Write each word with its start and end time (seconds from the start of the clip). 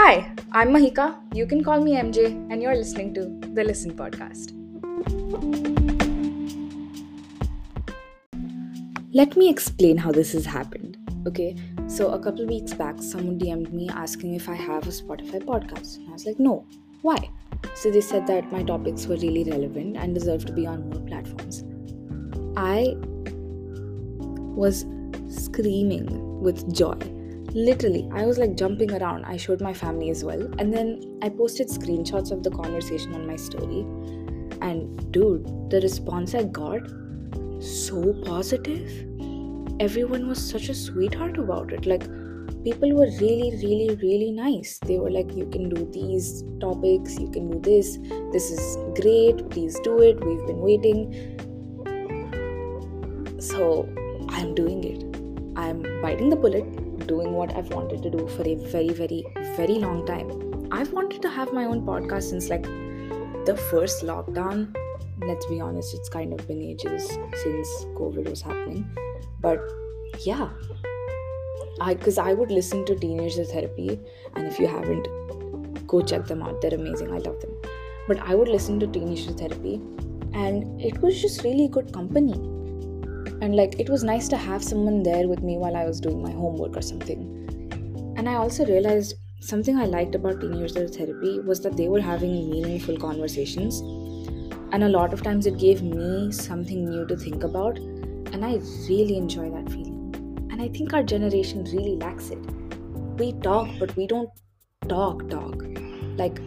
Hi, 0.00 0.32
I'm 0.52 0.68
Mahika. 0.68 1.18
You 1.34 1.44
can 1.44 1.64
call 1.64 1.80
me 1.80 1.96
MJ, 1.96 2.26
and 2.52 2.62
you're 2.62 2.76
listening 2.76 3.14
to 3.14 3.22
the 3.52 3.64
Listen 3.64 3.90
Podcast. 3.96 4.52
Let 9.12 9.36
me 9.36 9.48
explain 9.50 9.96
how 9.96 10.12
this 10.12 10.32
has 10.34 10.46
happened. 10.46 10.98
Okay, 11.26 11.56
so 11.88 12.12
a 12.12 12.18
couple 12.20 12.46
weeks 12.46 12.74
back, 12.74 13.02
someone 13.02 13.40
DM'd 13.40 13.74
me 13.74 13.88
asking 13.88 14.34
if 14.34 14.48
I 14.48 14.54
have 14.54 14.86
a 14.86 14.92
Spotify 14.92 15.42
podcast. 15.44 15.96
And 15.96 16.10
I 16.10 16.12
was 16.12 16.24
like, 16.26 16.38
no. 16.38 16.64
Why? 17.02 17.28
So 17.74 17.90
they 17.90 18.00
said 18.00 18.24
that 18.28 18.52
my 18.52 18.62
topics 18.62 19.08
were 19.08 19.16
really 19.16 19.42
relevant 19.50 19.96
and 19.96 20.14
deserve 20.14 20.46
to 20.46 20.52
be 20.52 20.64
on 20.64 20.88
more 20.90 21.00
platforms. 21.08 21.64
I 22.56 22.94
was 24.54 24.86
screaming 25.28 26.40
with 26.40 26.72
joy 26.72 27.17
literally 27.54 28.08
i 28.12 28.26
was 28.26 28.38
like 28.38 28.54
jumping 28.56 28.92
around. 28.92 29.24
I 29.24 29.36
showed 29.36 29.60
my 29.60 29.72
family 29.72 30.10
as 30.10 30.24
well. 30.24 30.42
And 30.58 30.72
then 30.72 31.18
i 31.22 31.28
posted 31.28 31.68
screenshots 31.68 32.30
of 32.30 32.42
the 32.42 32.50
conversation 32.50 33.14
on 33.14 33.26
my 33.26 33.36
story. 33.36 33.86
And 34.60 35.12
dude 35.12 35.46
the 35.70 35.80
response 35.80 36.34
i 36.34 36.42
got 36.44 36.80
so 37.60 38.12
positive. 38.24 39.06
Everyone 39.80 40.28
was 40.28 40.38
such 40.50 40.68
a 40.68 40.74
sweetheart 40.74 41.38
about 41.38 41.72
it. 41.72 41.86
Like 41.86 42.02
people 42.64 42.92
were 42.94 43.10
really 43.20 43.50
really 43.62 43.96
really 44.02 44.32
nice. 44.32 44.78
They 44.78 44.98
were 44.98 45.10
like 45.10 45.32
you 45.34 45.46
can 45.46 45.68
do 45.68 45.88
these 45.92 46.42
topics. 46.60 47.18
You 47.18 47.30
can 47.30 47.50
do 47.50 47.60
this. 47.60 47.98
This 48.32 48.50
is 48.50 48.76
great. 49.00 49.48
Please 49.50 49.78
do 49.80 50.00
it. 50.02 50.24
We've 50.24 50.46
been 50.46 50.60
waiting. 50.60 51.14
So 53.40 53.88
i'm 54.30 54.54
doing 54.54 54.84
it. 54.84 55.02
I'm 55.56 55.82
biting 56.02 56.28
the 56.28 56.36
bullet 56.36 56.87
doing 57.08 57.32
what 57.32 57.54
I've 57.56 57.70
wanted 57.72 58.02
to 58.02 58.10
do 58.10 58.28
for 58.28 58.42
a 58.46 58.54
very, 58.54 58.90
very, 58.90 59.24
very 59.56 59.78
long 59.84 60.06
time. 60.06 60.68
I've 60.70 60.92
wanted 60.92 61.22
to 61.22 61.30
have 61.30 61.52
my 61.52 61.64
own 61.64 61.84
podcast 61.84 62.30
since 62.30 62.48
like 62.48 62.64
the 63.46 63.56
first 63.70 64.04
lockdown. 64.04 64.76
Let's 65.26 65.46
be 65.46 65.60
honest, 65.60 65.94
it's 65.94 66.08
kind 66.08 66.32
of 66.32 66.46
been 66.46 66.62
ages 66.62 67.08
since 67.42 67.68
COVID 68.00 68.28
was 68.28 68.42
happening. 68.42 68.84
But 69.40 69.60
yeah, 70.20 70.50
I 71.80 71.94
because 71.94 72.18
I 72.18 72.34
would 72.34 72.50
listen 72.50 72.84
to 72.86 72.94
Teenager 72.94 73.44
Therapy, 73.44 73.98
and 74.34 74.46
if 74.46 74.58
you 74.58 74.68
haven't, 74.68 75.08
go 75.86 76.02
check 76.02 76.26
them 76.26 76.42
out. 76.42 76.60
They're 76.60 76.74
amazing. 76.74 77.10
I 77.12 77.18
love 77.18 77.40
them. 77.40 77.56
But 78.06 78.20
I 78.20 78.34
would 78.34 78.48
listen 78.48 78.78
to 78.80 78.86
Teenager 78.86 79.32
Therapy, 79.32 79.80
and 80.34 80.80
it 80.80 81.02
was 81.02 81.20
just 81.20 81.42
really 81.42 81.68
good 81.68 81.92
company 81.92 82.57
and 83.40 83.54
like 83.54 83.78
it 83.78 83.88
was 83.88 84.02
nice 84.02 84.28
to 84.28 84.36
have 84.36 84.62
someone 84.64 85.02
there 85.02 85.28
with 85.28 85.42
me 85.42 85.58
while 85.58 85.76
I 85.76 85.84
was 85.84 86.00
doing 86.00 86.22
my 86.22 86.32
homework 86.32 86.76
or 86.76 86.82
something. 86.82 88.14
And 88.16 88.28
I 88.28 88.34
also 88.34 88.66
realized 88.66 89.14
something 89.40 89.76
I 89.76 89.84
liked 89.84 90.14
about 90.16 90.40
teenager 90.40 90.88
therapy 90.88 91.38
was 91.40 91.60
that 91.60 91.76
they 91.76 91.88
were 91.88 92.00
having 92.00 92.50
meaningful 92.50 92.96
conversations. 92.96 93.80
And 94.72 94.82
a 94.82 94.88
lot 94.88 95.12
of 95.12 95.22
times 95.22 95.46
it 95.46 95.58
gave 95.58 95.82
me 95.82 96.32
something 96.32 96.84
new 96.84 97.06
to 97.06 97.16
think 97.16 97.44
about. 97.44 97.78
And 97.78 98.44
I 98.44 98.56
really 98.88 99.16
enjoy 99.16 99.50
that 99.50 99.70
feeling. 99.70 100.48
And 100.50 100.60
I 100.60 100.68
think 100.68 100.92
our 100.92 101.04
generation 101.04 101.64
really 101.64 101.96
lacks 101.96 102.30
it. 102.30 102.38
We 103.18 103.32
talk, 103.34 103.68
but 103.78 103.94
we 103.96 104.06
don't 104.08 104.30
talk, 104.88 105.28
talk. 105.30 105.62
Like, 106.16 106.40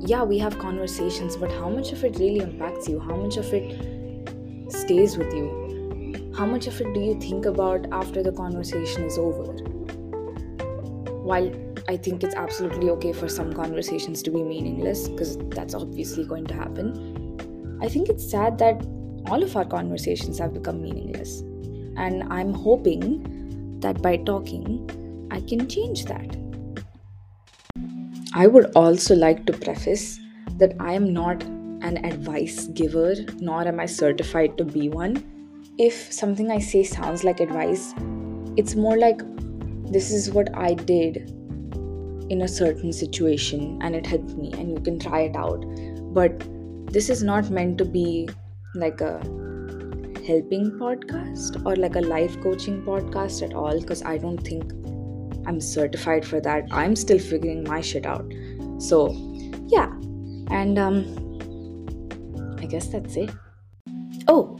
yeah, 0.00 0.24
we 0.24 0.38
have 0.38 0.58
conversations, 0.58 1.36
but 1.36 1.50
how 1.52 1.70
much 1.70 1.92
of 1.92 2.04
it 2.04 2.18
really 2.18 2.40
impacts 2.40 2.88
you? 2.88 2.98
How 2.98 3.16
much 3.16 3.36
of 3.36 3.46
it 3.54 4.72
stays 4.72 5.16
with 5.16 5.32
you? 5.32 5.65
How 6.36 6.44
much 6.44 6.66
of 6.66 6.78
it 6.82 6.92
do 6.92 7.00
you 7.00 7.18
think 7.18 7.46
about 7.46 7.86
after 7.92 8.22
the 8.22 8.30
conversation 8.30 9.04
is 9.04 9.16
over? 9.16 9.54
While 11.24 11.50
I 11.88 11.96
think 11.96 12.22
it's 12.22 12.34
absolutely 12.34 12.90
okay 12.90 13.14
for 13.14 13.26
some 13.26 13.54
conversations 13.54 14.22
to 14.24 14.30
be 14.30 14.42
meaningless, 14.42 15.08
because 15.08 15.38
that's 15.48 15.74
obviously 15.74 16.26
going 16.26 16.44
to 16.48 16.54
happen, 16.54 17.78
I 17.80 17.88
think 17.88 18.10
it's 18.10 18.30
sad 18.30 18.58
that 18.58 18.84
all 19.30 19.42
of 19.42 19.56
our 19.56 19.64
conversations 19.64 20.38
have 20.38 20.52
become 20.52 20.82
meaningless. 20.82 21.40
And 21.96 22.24
I'm 22.24 22.52
hoping 22.52 23.80
that 23.80 24.02
by 24.02 24.18
talking, 24.18 25.28
I 25.30 25.40
can 25.40 25.66
change 25.68 26.04
that. 26.04 26.36
I 28.34 28.46
would 28.46 28.72
also 28.76 29.14
like 29.14 29.46
to 29.46 29.54
preface 29.54 30.20
that 30.58 30.74
I 30.78 30.92
am 30.92 31.14
not 31.14 31.42
an 31.42 32.04
advice 32.04 32.66
giver, 32.66 33.14
nor 33.38 33.66
am 33.66 33.80
I 33.80 33.86
certified 33.86 34.58
to 34.58 34.64
be 34.64 34.90
one 34.90 35.32
if 35.78 36.12
something 36.12 36.50
I 36.50 36.58
say 36.58 36.82
sounds 36.82 37.24
like 37.24 37.40
advice, 37.40 37.94
it's 38.56 38.74
more 38.74 38.96
like 38.96 39.20
this 39.90 40.10
is 40.10 40.30
what 40.30 40.56
I 40.56 40.74
did 40.74 41.30
in 42.28 42.42
a 42.42 42.48
certain 42.48 42.92
situation 42.92 43.78
and 43.82 43.94
it 43.94 44.06
helped 44.06 44.36
me, 44.36 44.52
and 44.52 44.70
you 44.70 44.80
can 44.80 44.98
try 44.98 45.20
it 45.20 45.36
out. 45.36 45.64
But 46.14 46.44
this 46.92 47.10
is 47.10 47.22
not 47.22 47.50
meant 47.50 47.78
to 47.78 47.84
be 47.84 48.28
like 48.74 49.00
a 49.00 49.18
helping 50.26 50.72
podcast 50.72 51.64
or 51.64 51.76
like 51.76 51.94
a 51.94 52.00
life 52.00 52.40
coaching 52.40 52.82
podcast 52.82 53.42
at 53.42 53.54
all 53.54 53.80
because 53.80 54.02
I 54.02 54.18
don't 54.18 54.38
think 54.38 54.72
I'm 55.46 55.60
certified 55.60 56.24
for 56.24 56.40
that. 56.40 56.64
I'm 56.72 56.96
still 56.96 57.18
figuring 57.18 57.64
my 57.64 57.80
shit 57.80 58.06
out. 58.06 58.26
So, 58.78 59.12
yeah. 59.66 59.92
And 60.50 60.78
um 60.78 62.56
I 62.58 62.66
guess 62.66 62.88
that's 62.88 63.16
it. 63.16 63.30
Oh, 64.26 64.58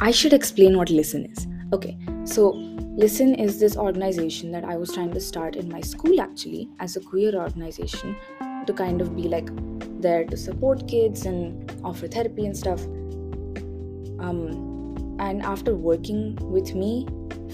I 0.00 0.12
should 0.12 0.32
explain 0.32 0.76
what 0.76 0.90
Listen 0.90 1.26
is. 1.26 1.48
Okay, 1.72 1.98
so 2.24 2.50
Listen 2.96 3.34
is 3.34 3.58
this 3.58 3.76
organization 3.76 4.52
that 4.52 4.64
I 4.64 4.76
was 4.76 4.92
trying 4.92 5.12
to 5.12 5.20
start 5.20 5.56
in 5.56 5.68
my 5.68 5.80
school 5.80 6.20
actually 6.20 6.68
as 6.78 6.94
a 6.96 7.00
queer 7.00 7.34
organization 7.34 8.14
to 8.66 8.72
kind 8.72 9.00
of 9.00 9.16
be 9.16 9.22
like 9.22 9.50
there 10.00 10.24
to 10.24 10.36
support 10.36 10.86
kids 10.86 11.26
and 11.26 11.72
offer 11.82 12.06
therapy 12.06 12.46
and 12.46 12.56
stuff. 12.56 12.80
Um, 14.20 15.16
and 15.18 15.42
after 15.42 15.74
working 15.74 16.36
with 16.42 16.76
me 16.76 17.04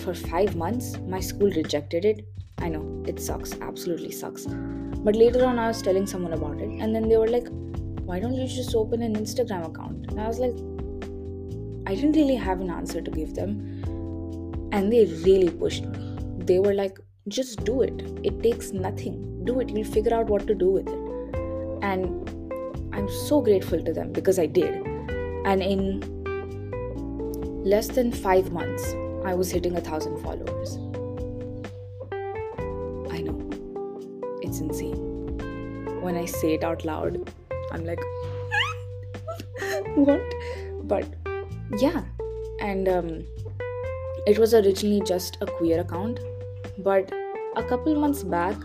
for 0.03 0.13
five 0.13 0.55
months, 0.55 0.99
my 1.09 1.21
school 1.21 1.51
rejected 1.51 2.05
it. 2.05 2.27
I 2.59 2.69
know 2.69 3.03
it 3.07 3.21
sucks, 3.21 3.59
absolutely 3.63 4.13
sucks. 4.13 4.45
But 4.47 5.17
later 5.17 5.47
on, 5.47 5.59
I 5.59 5.69
was 5.69 5.81
telling 5.81 6.07
someone 6.07 6.35
about 6.35 6.61
it, 6.61 6.69
and 6.69 6.95
then 6.95 7.09
they 7.09 7.17
were 7.17 7.29
like, 7.29 7.49
Why 8.05 8.21
don't 8.21 8.35
you 8.35 8.47
just 8.47 8.75
open 8.75 9.01
an 9.01 9.17
Instagram 9.17 9.67
account? 9.67 10.11
And 10.11 10.21
I 10.21 10.29
was 10.29 10.39
like, 10.39 10.57
I 11.87 11.95
didn't 11.95 12.13
really 12.13 12.35
have 12.35 12.61
an 12.61 12.71
answer 12.71 13.03
to 13.03 13.11
give 13.11 13.35
them. 13.35 13.59
And 14.73 14.91
they 14.91 15.05
really 15.25 15.51
pushed 15.51 15.85
me. 15.85 16.17
They 16.39 16.59
were 16.59 16.73
like, 16.73 16.99
just 17.29 17.63
do 17.65 17.83
it. 17.83 18.03
It 18.23 18.43
takes 18.43 18.73
nothing. 18.73 19.45
Do 19.45 19.61
it. 19.61 19.69
You'll 19.69 19.85
figure 19.85 20.15
out 20.15 20.29
what 20.29 20.47
to 20.47 20.55
do 20.55 20.71
with 20.71 20.89
it. 20.89 20.99
And 21.83 22.31
I'm 22.95 23.09
so 23.09 23.43
grateful 23.43 23.83
to 23.83 23.93
them 23.93 24.13
because 24.13 24.39
I 24.39 24.47
did. 24.47 24.75
And 25.45 25.63
in 25.63 26.01
less 27.65 27.89
than 27.89 28.13
five 28.13 28.51
months, 28.51 28.95
I 29.25 29.35
was 29.35 29.51
hitting 29.51 29.77
a 29.77 29.81
thousand 29.83 30.23
followers. 30.23 30.77
I 33.13 33.21
know. 33.21 33.39
It's 34.41 34.61
insane. 34.61 34.97
When 36.01 36.17
I 36.17 36.25
say 36.25 36.55
it 36.55 36.65
out 36.65 36.85
loud, 36.85 37.31
I'm 37.73 37.85
like, 37.85 38.01
what? 39.97 40.23
But 40.85 41.07
yeah. 41.79 42.05
And 42.61 42.89
um, 42.89 43.25
it 44.27 44.39
was 44.39 44.55
originally 44.55 45.03
just 45.03 45.39
a 45.41 45.47
queer 45.47 45.81
account. 45.81 46.21
But 46.79 47.13
a 47.57 47.63
couple 47.63 47.95
months 47.95 48.23
back 48.23 48.57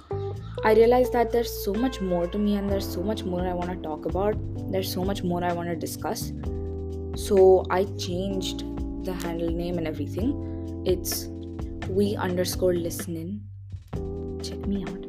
i 0.65 0.73
realized 0.73 1.13
that 1.13 1.31
there's 1.31 1.51
so 1.63 1.73
much 1.73 2.01
more 2.01 2.27
to 2.27 2.37
me 2.37 2.55
and 2.55 2.69
there's 2.69 2.87
so 2.93 3.01
much 3.01 3.23
more 3.23 3.41
i 3.47 3.53
want 3.53 3.69
to 3.69 3.77
talk 3.87 4.05
about. 4.05 4.35
There's 4.71 4.91
so 4.91 5.03
much 5.03 5.23
more 5.23 5.43
i 5.43 5.53
want 5.53 5.69
to 5.69 5.75
discuss. 5.75 6.31
So 7.15 7.65
i 7.69 7.85
changed 7.97 8.65
the 9.05 9.13
handle 9.13 9.49
name 9.49 9.77
and 9.77 9.87
everything. 9.87 10.83
It's 10.85 11.27
we 11.89 12.15
underscore 12.15 12.73
listening. 12.73 13.41
Check 14.43 14.65
me 14.67 14.83
out. 14.83 15.05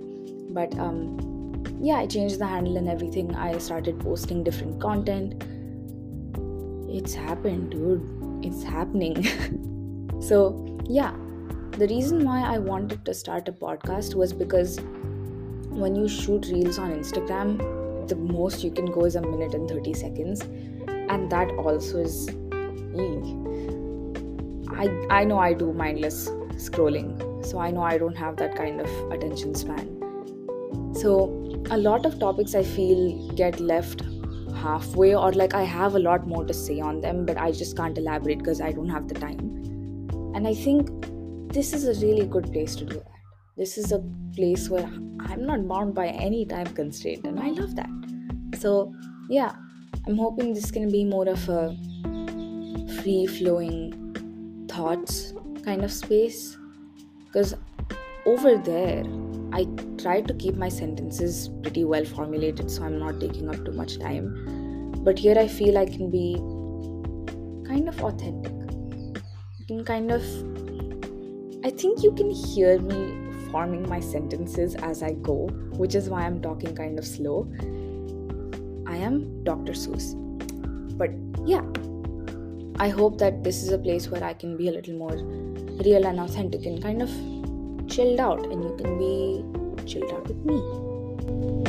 But 0.55 0.79
um 0.79 1.64
yeah 1.81 1.96
i 1.96 2.06
changed 2.06 2.38
the 2.38 2.46
handle 2.46 2.76
and 2.76 2.88
everything. 2.88 3.35
I 3.35 3.58
started 3.58 3.99
posting 4.00 4.44
different 4.44 4.81
content 4.81 5.43
it's 6.91 7.15
happened, 7.15 7.71
dude. 7.71 8.03
It's 8.45 8.63
happening. 8.63 9.23
so, 10.21 10.79
yeah, 10.85 11.15
the 11.73 11.87
reason 11.87 12.25
why 12.25 12.43
I 12.43 12.59
wanted 12.59 13.05
to 13.05 13.15
start 13.15 13.49
a 13.49 13.53
podcast 13.53 14.15
was 14.15 14.33
because 14.33 14.81
when 15.71 15.95
you 15.95 16.09
shoot 16.09 16.47
reels 16.47 16.79
on 16.79 16.91
Instagram, 16.91 17.59
the 18.09 18.17
most 18.17 18.65
you 18.65 18.73
can 18.73 18.87
go 18.87 19.05
is 19.05 19.15
a 19.15 19.23
minute 19.23 19.55
and 19.55 19.69
30 19.69 19.95
seconds, 19.95 20.41
and 20.89 21.31
that 21.31 21.51
also 21.53 21.99
is. 21.99 22.29
I, 24.73 24.89
I 25.11 25.25
know 25.25 25.39
I 25.39 25.53
do 25.53 25.73
mindless 25.73 26.29
scrolling, 26.57 27.45
so 27.45 27.59
I 27.59 27.71
know 27.71 27.83
I 27.83 27.99
don't 27.99 28.17
have 28.17 28.37
that 28.37 28.57
kind 28.57 28.81
of 28.81 29.13
attention 29.13 29.55
span. 29.55 29.97
So, 30.95 31.29
a 31.71 31.79
lot 31.79 32.05
of 32.05 32.19
topics 32.19 32.55
I 32.55 32.65
feel 32.65 33.33
get 33.35 33.61
left 33.61 34.03
halfway 34.62 35.15
or 35.15 35.33
like 35.33 35.55
I 35.55 35.62
have 35.62 35.95
a 35.95 35.99
lot 35.99 36.27
more 36.27 36.45
to 36.45 36.55
say 36.55 36.81
on 36.81 37.01
them, 37.01 37.25
but 37.27 37.39
I 37.39 37.51
just 37.53 37.77
can't 37.77 37.97
elaborate 37.97 38.39
because 38.39 38.61
I 38.61 38.73
don't 38.73 38.89
have 38.89 39.09
the 39.09 39.15
time. 39.15 39.39
And 40.35 40.47
I 40.47 40.55
think 40.55 40.91
this 41.53 41.73
is 41.73 41.87
a 41.87 42.07
really 42.07 42.27
good 42.27 42.53
place 42.53 42.77
to 42.77 42.85
do 42.85 42.95
that. 42.95 43.07
this 43.61 43.73
is 43.81 43.93
a 43.95 43.99
place 44.35 44.69
where 44.73 44.85
I'm 45.29 45.45
not 45.47 45.67
bound 45.71 45.95
by 45.95 46.07
any 46.27 46.45
time 46.51 46.69
constraint, 46.77 47.27
and 47.31 47.41
I 47.47 47.49
love 47.49 47.75
that. 47.77 47.91
So, 48.59 48.95
yeah, 49.29 49.57
I'm 50.07 50.17
hoping 50.17 50.55
this 50.55 50.71
can 50.71 50.91
be 50.91 51.05
more 51.05 51.29
of 51.29 51.49
a 51.49 51.77
free 53.01 53.27
flowing 53.27 54.67
thoughts 54.71 55.35
kind 55.65 55.85
of 55.85 55.93
space 55.93 56.56
because 57.27 57.55
over 58.27 58.56
there 58.56 59.05
I 59.52 59.67
try 59.99 60.20
to 60.20 60.35
keep 60.35 60.55
my 60.55 60.69
sentences 60.69 61.50
pretty 61.62 61.85
well 61.85 62.05
formulated 62.05 62.70
so 62.70 62.85
I'm 62.85 62.99
not 62.99 63.20
taking 63.20 63.49
up 63.49 63.64
too 63.64 63.73
much 63.73 63.99
time. 63.99 64.94
But 65.05 65.19
here 65.19 65.38
I 65.38 65.49
feel 65.49 65.79
I 65.79 65.87
can 65.87 66.11
be 66.11 66.37
kind 67.67 67.88
of 67.88 68.02
authentic. 68.02 68.52
You 69.58 69.67
can 69.67 69.85
kind 69.85 70.11
of. 70.11 70.23
I 71.64 71.70
think 71.70 72.02
you 72.02 72.12
can 72.12 72.31
hear 72.31 72.79
me 72.79 73.31
forming 73.50 73.88
my 73.88 74.00
sentences 74.00 74.75
as 74.76 75.02
I 75.02 75.12
go, 75.12 75.49
which 75.76 75.94
is 75.94 76.08
why 76.08 76.23
I'm 76.23 76.41
talking 76.41 76.75
kind 76.75 76.99
of 76.99 77.06
slow. 77.06 77.50
I 78.87 78.96
am 78.96 79.44
Dr. 79.44 79.73
Seuss. 79.73 80.14
But 80.96 81.11
yeah, 81.46 81.64
I 82.79 82.88
hope 82.88 83.19
that 83.19 83.43
this 83.44 83.62
is 83.62 83.73
a 83.73 83.79
place 83.79 84.08
where 84.08 84.25
I 84.25 84.32
can 84.32 84.56
be 84.56 84.69
a 84.69 84.73
little 84.73 84.94
more 84.94 85.17
real 85.85 86.06
and 86.06 86.20
authentic 86.20 86.67
and 86.67 86.82
kind 86.82 87.03
of 87.03 87.11
chilled 87.91 88.21
out 88.21 88.47
and 88.47 88.63
you 88.63 88.75
can 88.77 88.99
be 88.99 89.45
chilled 89.85 90.13
out 90.13 90.27
with 90.29 90.45
me. 90.45 91.61